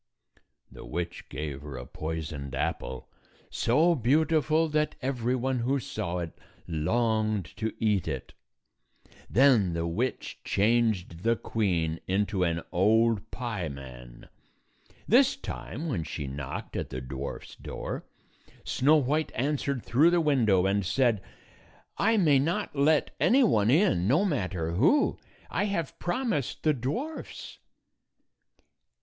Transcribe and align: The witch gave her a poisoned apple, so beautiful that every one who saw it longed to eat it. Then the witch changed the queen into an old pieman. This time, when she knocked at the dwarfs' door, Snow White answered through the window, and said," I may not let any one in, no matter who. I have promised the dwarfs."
The 0.71 0.83
witch 0.83 1.29
gave 1.29 1.61
her 1.61 1.77
a 1.77 1.85
poisoned 1.85 2.55
apple, 2.55 3.07
so 3.51 3.93
beautiful 3.93 4.67
that 4.69 4.95
every 4.99 5.35
one 5.35 5.59
who 5.59 5.79
saw 5.79 6.17
it 6.17 6.35
longed 6.67 7.45
to 7.57 7.71
eat 7.77 8.07
it. 8.07 8.33
Then 9.29 9.73
the 9.73 9.85
witch 9.85 10.39
changed 10.43 11.21
the 11.21 11.35
queen 11.35 11.99
into 12.07 12.41
an 12.43 12.63
old 12.71 13.29
pieman. 13.29 14.27
This 15.07 15.35
time, 15.35 15.87
when 15.87 16.03
she 16.03 16.25
knocked 16.25 16.75
at 16.75 16.89
the 16.89 16.99
dwarfs' 16.99 17.53
door, 17.55 18.03
Snow 18.63 18.95
White 18.95 19.31
answered 19.35 19.83
through 19.83 20.09
the 20.09 20.19
window, 20.19 20.65
and 20.65 20.83
said," 20.83 21.21
I 21.99 22.17
may 22.17 22.39
not 22.39 22.75
let 22.75 23.13
any 23.19 23.43
one 23.43 23.69
in, 23.69 24.07
no 24.07 24.25
matter 24.25 24.71
who. 24.71 25.19
I 25.51 25.65
have 25.65 25.99
promised 25.99 26.63
the 26.63 26.73
dwarfs." 26.73 27.59